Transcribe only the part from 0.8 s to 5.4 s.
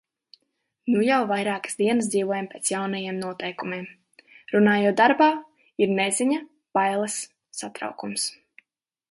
Nu jau vairākas dienas dzīvojam pēc jaunajiem noteikumiem. Runājot darbā,